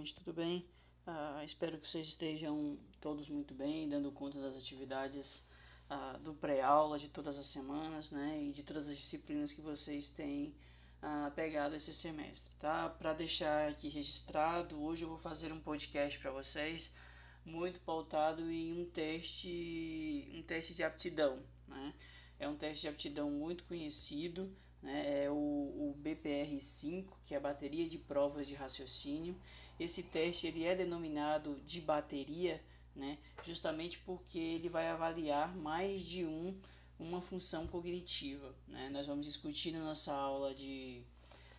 [0.00, 0.66] gente, tudo bem?
[1.06, 5.46] Uh, espero que vocês estejam todos muito bem, dando conta das atividades
[5.90, 8.42] uh, do pré-aula de todas as semanas, né?
[8.42, 10.54] E de todas as disciplinas que vocês têm
[11.02, 12.88] uh, pegado esse semestre, tá?
[12.88, 16.94] Para deixar aqui registrado, hoje eu vou fazer um podcast para vocês
[17.44, 21.94] muito pautado em um teste, um teste de aptidão, né?
[22.38, 24.50] É um teste de aptidão muito conhecido,
[24.82, 29.36] né, é o, o BPR-5, que é a bateria de provas de raciocínio.
[29.78, 32.62] Esse teste ele é denominado de bateria,
[32.94, 36.56] né, justamente porque ele vai avaliar mais de um
[36.98, 38.54] uma função cognitiva.
[38.68, 38.90] Né?
[38.90, 41.02] Nós vamos discutir na nossa aula de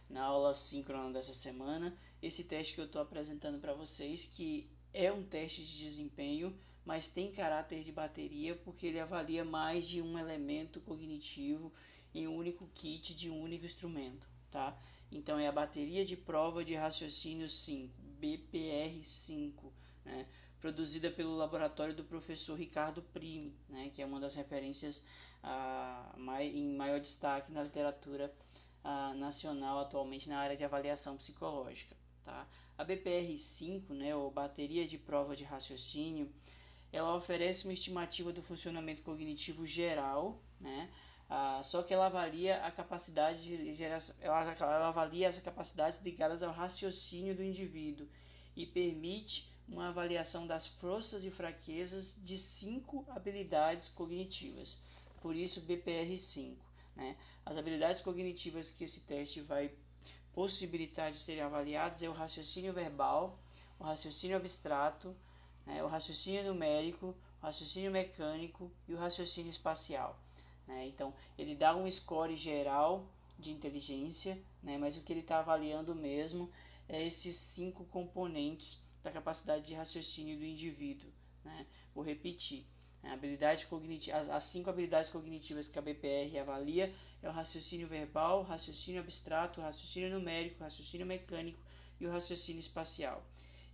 [0.07, 5.11] na aula síncrona dessa semana esse teste que eu estou apresentando para vocês, que é
[5.11, 10.19] um teste de desempenho, mas tem caráter de bateria porque ele avalia mais de um
[10.19, 11.71] elemento cognitivo
[12.13, 14.77] em um único kit de um único instrumento, tá?
[15.11, 19.53] Então é a bateria de prova de raciocínio 5, BPR5,
[20.05, 20.25] né?
[20.59, 23.89] produzida pelo laboratório do professor Ricardo Primi, né?
[23.93, 25.03] que é uma das referências
[25.43, 28.33] ah, mai, em maior destaque na literatura
[28.83, 31.95] ah, nacional atualmente na área de avaliação psicológica.
[32.23, 32.47] Tá?
[32.77, 36.31] A BPR5, né, ou bateria de prova de raciocínio,
[36.91, 40.89] ela oferece uma estimativa do funcionamento cognitivo geral, né,
[41.33, 46.43] ah, só que ela avalia a capacidade de geração, ela, ela avalia as capacidades ligadas
[46.43, 48.05] ao raciocínio do indivíduo
[48.53, 54.83] e permite uma avaliação das forças e fraquezas de cinco habilidades cognitivas.
[55.21, 56.57] Por isso, BPR5.
[56.97, 57.15] Né?
[57.45, 59.71] As habilidades cognitivas que esse teste vai
[60.33, 63.39] possibilitar de serem avaliadas é o raciocínio verbal,
[63.79, 65.15] o raciocínio abstrato,
[65.65, 65.81] né?
[65.81, 70.19] o raciocínio numérico, o raciocínio mecânico e o raciocínio espacial.
[70.67, 70.87] Né?
[70.87, 74.77] Então, ele dá um score geral de inteligência, né?
[74.77, 76.51] mas o que ele está avaliando mesmo
[76.87, 81.09] é esses cinco componentes da capacidade de raciocínio do indivíduo.
[81.43, 81.65] Né?
[81.93, 82.65] Vou repetir.
[83.03, 89.01] Habilidade cognitiva, as, cinco habilidades cognitivas que a BPR avalia é o raciocínio verbal, raciocínio
[89.01, 91.59] abstrato, raciocínio numérico, raciocínio mecânico
[91.99, 93.25] e o raciocínio espacial.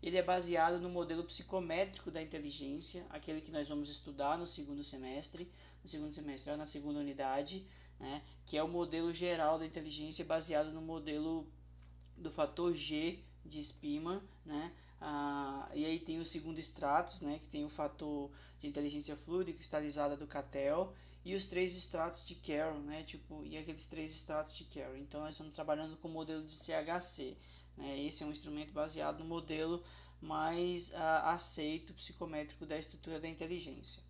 [0.02, 4.84] Ele é baseado no modelo psicométrico da inteligência, aquele que nós vamos estudar no segundo
[4.84, 5.52] semestre,
[5.88, 7.66] no segundo semestre, na segunda unidade,
[7.98, 11.48] né, que é o modelo geral da inteligência baseado no modelo
[12.18, 14.74] do fator G de Spearman, né?
[15.00, 17.40] Ah, e aí tem o segundo estratos, né?
[17.40, 20.94] Que tem o fator de inteligência fluida cristalizada do Cattell
[21.24, 23.04] e os três estratos de Carroll, né?
[23.04, 24.98] Tipo, e aqueles três estratos de Carroll.
[24.98, 27.38] Então nós estamos trabalhando com o modelo de CHC.
[27.78, 28.04] Né?
[28.04, 29.84] Esse é um instrumento baseado no modelo
[30.20, 34.02] mais ah, aceito psicométrico da estrutura da inteligência.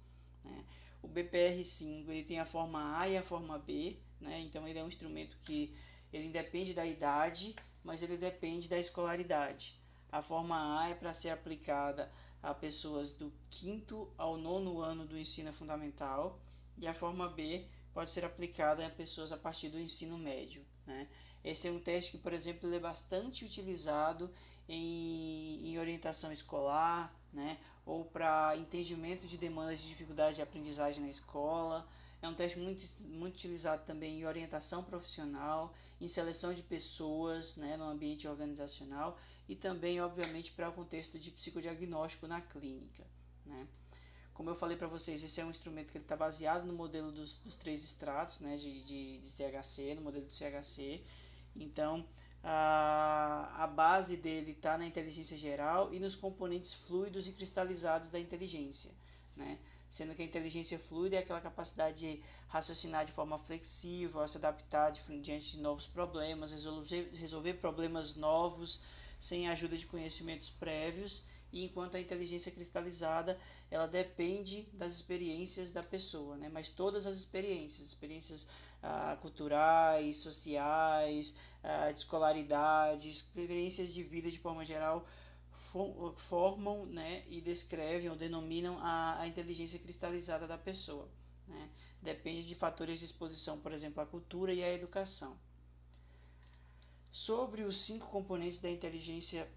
[0.44, 0.64] Né?
[1.02, 4.40] O BPR5 ele tem a forma A e a forma B, né?
[4.42, 5.76] então ele é um instrumento que
[6.12, 9.80] ele independe da idade, mas ele depende da escolaridade.
[10.12, 15.18] A forma A é para ser aplicada a pessoas do quinto ao nono ano do
[15.18, 16.40] ensino fundamental
[16.78, 20.64] e a forma B pode ser aplicada a pessoas a partir do ensino médio.
[20.86, 21.08] Né?
[21.44, 24.32] Esse é um teste que, por exemplo, é bastante utilizado
[24.68, 27.58] em, em orientação escolar, né?
[27.88, 31.88] Ou para entendimento de demandas de dificuldade de aprendizagem na escola.
[32.22, 37.78] É um teste muito, muito utilizado também em orientação profissional, em seleção de pessoas né,
[37.78, 39.18] no ambiente organizacional
[39.48, 43.06] e também, obviamente, para o contexto de psicodiagnóstico na clínica.
[43.46, 43.66] Né?
[44.34, 47.40] Como eu falei para vocês, esse é um instrumento que está baseado no modelo dos,
[47.40, 51.02] dos três estratos né, de, de, de CHC, no modelo de CHC.
[51.56, 52.06] Então,
[52.44, 58.20] a, a base dele está na inteligência geral e nos componentes fluidos e cristalizados da
[58.20, 58.92] inteligência.
[59.36, 59.58] Né?
[59.90, 64.92] Sendo que a inteligência fluida é aquela capacidade de raciocinar de forma flexível, se adaptar
[64.92, 68.82] diante de novos problemas, resolver, resolver problemas novos
[69.20, 75.72] sem a ajuda de conhecimentos prévios e enquanto a inteligência cristalizada ela depende das experiências
[75.72, 76.50] da pessoa, né?
[76.52, 78.48] mas todas as experiências, experiências
[78.82, 85.06] ah, culturais, sociais, ah, de escolaridade, experiências de vida de forma geral
[86.16, 91.08] formam né, e descrevem ou denominam a, a inteligência cristalizada da pessoa.
[91.48, 91.70] Né?
[92.02, 95.38] Depende de fatores de exposição, por exemplo, a cultura e a educação.
[97.12, 99.48] Sobre os cinco componentes da inteligência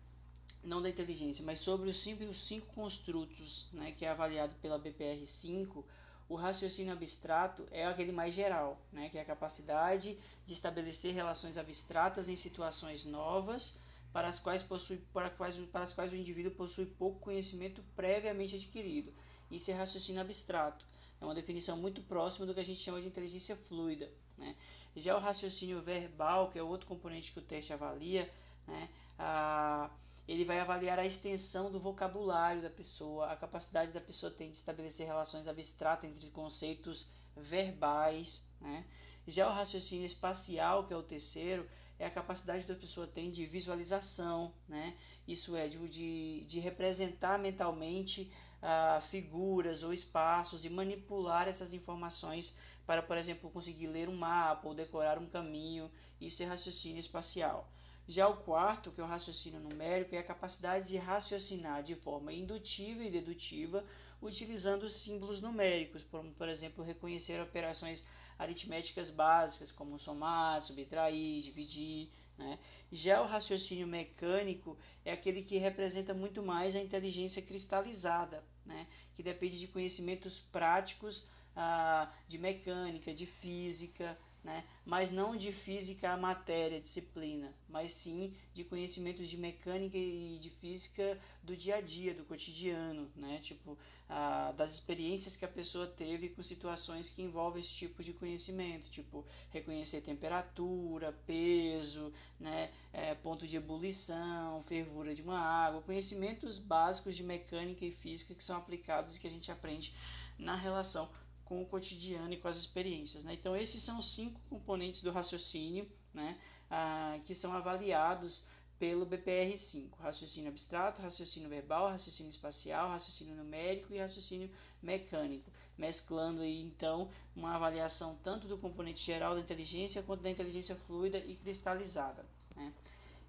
[0.62, 4.78] não da inteligência, mas sobre os cinco, os cinco construtos né, que é avaliado pela
[4.78, 5.82] BPR-5,
[6.28, 10.16] o raciocínio abstrato é aquele mais geral, né, que é a capacidade
[10.46, 13.78] de estabelecer relações abstratas em situações novas
[14.12, 18.56] para as quais, possui, para, quais, para as quais o indivíduo possui pouco conhecimento previamente
[18.56, 19.12] adquirido.
[19.50, 20.86] Isso é raciocínio abstrato.
[21.20, 24.10] É uma definição muito próxima do que a gente chama de inteligência fluida.
[24.38, 24.56] Né?
[24.96, 28.30] Já o raciocínio verbal, que é outro componente que o teste avalia,
[28.66, 28.88] né?
[29.18, 29.90] Ah,
[30.28, 34.56] ele vai avaliar a extensão do vocabulário da pessoa, a capacidade da pessoa tem de
[34.56, 37.06] estabelecer relações abstratas entre conceitos
[37.36, 38.46] verbais.
[38.60, 38.84] Né?
[39.26, 41.68] Já o raciocínio espacial, que é o terceiro,
[41.98, 44.96] é a capacidade da pessoa tem de visualização, né?
[45.28, 48.32] isso é, de, de, representar mentalmente
[48.62, 52.56] ah, figuras ou espaços e manipular essas informações
[52.86, 55.90] para, por exemplo, conseguir ler um mapa ou decorar um caminho.
[56.20, 57.70] Isso é raciocínio espacial.
[58.10, 62.32] Já o quarto, que é o raciocínio numérico, é a capacidade de raciocinar de forma
[62.32, 63.84] indutiva e dedutiva
[64.20, 68.04] utilizando símbolos numéricos, como, por exemplo, reconhecer operações
[68.36, 72.10] aritméticas básicas, como somar, subtrair, dividir.
[72.36, 72.58] Né?
[72.90, 78.88] Já o raciocínio mecânico é aquele que representa muito mais a inteligência cristalizada, né?
[79.14, 81.24] que depende de conhecimentos práticos
[81.54, 84.64] ah, de mecânica, de física, né?
[84.84, 90.50] mas não de física a matéria, disciplina, mas sim de conhecimentos de mecânica e de
[90.50, 93.38] física do dia a dia, do cotidiano, né?
[93.42, 93.76] tipo
[94.08, 98.90] ah, das experiências que a pessoa teve com situações que envolvem esse tipo de conhecimento,
[98.90, 102.72] tipo reconhecer temperatura, peso, né?
[102.92, 108.42] É, ponto de ebulição, fervura de uma água, conhecimentos básicos de mecânica e física que
[108.42, 109.94] são aplicados e que a gente aprende
[110.36, 111.08] na relação
[111.50, 113.24] com o cotidiano e com as experiências.
[113.24, 113.34] Né?
[113.34, 116.38] Então, esses são os cinco componentes do raciocínio né?
[116.70, 118.44] Ah, que são avaliados
[118.78, 124.50] pelo BPR-5: raciocínio abstrato, raciocínio verbal, raciocínio espacial, raciocínio numérico e raciocínio
[124.80, 130.76] mecânico, mesclando aí então uma avaliação tanto do componente geral da inteligência quanto da inteligência
[130.86, 132.24] fluida e cristalizada.
[132.54, 132.72] Né?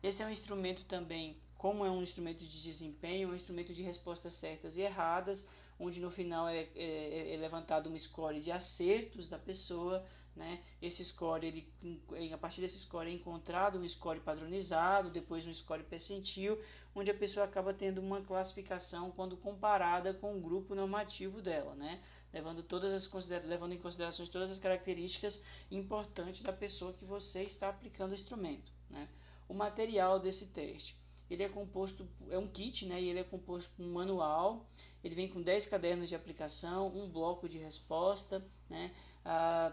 [0.03, 4.33] Esse é um instrumento também, como é um instrumento de desempenho, um instrumento de respostas
[4.33, 5.47] certas e erradas,
[5.79, 10.03] onde no final é, é, é levantado uma score de acertos da pessoa,
[10.35, 10.63] né?
[10.81, 15.83] Esse score, ele, a partir desse score é encontrado um score padronizado, depois um score
[15.83, 16.59] percentil,
[16.95, 22.01] onde a pessoa acaba tendo uma classificação quando comparada com o grupo normativo dela, né?
[22.33, 23.07] Levando todas as
[23.45, 28.71] levando em consideração todas as características importantes da pessoa que você está aplicando o instrumento,
[28.89, 29.07] né?
[29.47, 31.00] O material desse teste,
[31.33, 33.01] ele é composto é um kit, né?
[33.01, 34.67] E ele é composto por um manual
[35.03, 38.91] ele vem com 10 cadernos de aplicação, um bloco de resposta né,
[39.25, 39.71] ah,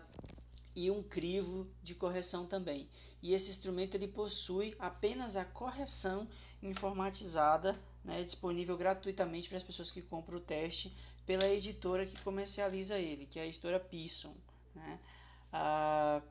[0.74, 2.88] e um crivo de correção também.
[3.22, 6.26] E esse instrumento ele possui apenas a correção
[6.62, 10.96] informatizada, né, disponível gratuitamente para as pessoas que compram o teste
[11.26, 14.34] pela editora que comercializa ele, que é a editora Pearson.
[14.74, 14.98] Né.
[15.52, 16.22] Ah,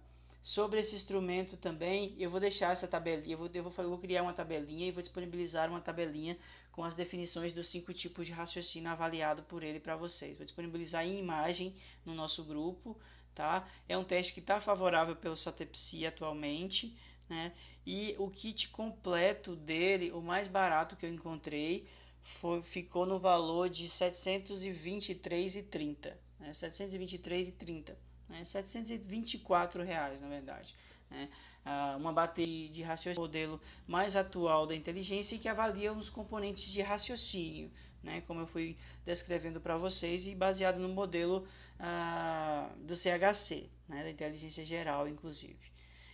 [0.47, 3.97] Sobre esse instrumento também, eu vou deixar essa tabelinha, eu vou, eu vou, eu vou
[3.97, 6.37] criar uma tabelinha e vou disponibilizar uma tabelinha
[6.71, 10.37] com as definições dos cinco tipos de raciocínio avaliado por ele para vocês.
[10.37, 12.97] Vou disponibilizar em imagem no nosso grupo,
[13.35, 13.67] tá?
[13.89, 16.95] É um teste que está favorável pelo SATEPSI atualmente,
[17.27, 17.51] né?
[17.85, 21.85] E o kit completo dele, o mais barato que eu encontrei,
[22.23, 26.51] foi, ficou no valor de R$ 723,30, né?
[26.51, 28.43] 723,30 né?
[28.43, 30.75] 724 reais na verdade.
[31.09, 31.29] Né?
[31.65, 36.81] Ah, uma bateria de raciocínio modelo mais atual da inteligência que avalia os componentes de
[36.81, 37.71] raciocínio,
[38.03, 38.21] né?
[38.27, 41.47] como eu fui descrevendo para vocês, e baseado no modelo
[41.79, 44.03] ah, do CHC, né?
[44.03, 45.59] da inteligência geral, inclusive.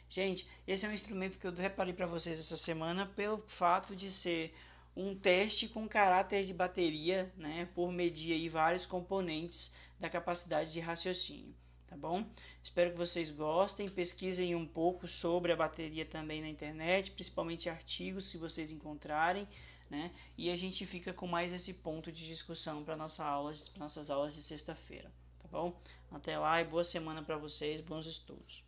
[0.10, 4.12] Gente, esse é um instrumento que eu reparei para vocês essa semana pelo fato de
[4.12, 4.54] ser
[4.96, 10.80] um teste com caráter de bateria, né, por medir aí vários componentes da capacidade de
[10.80, 11.56] raciocínio
[11.94, 12.26] tá bom?
[12.64, 18.26] Espero que vocês gostem, pesquisem um pouco sobre a bateria também na internet, principalmente artigos
[18.26, 19.48] se vocês encontrarem,
[19.92, 20.12] né?
[20.36, 24.34] E a gente fica com mais esse ponto de discussão para nossa aula, nossas aulas
[24.34, 25.80] de sexta-feira, tá bom?
[26.12, 28.64] Até lá e boa semana para vocês, bons estudos.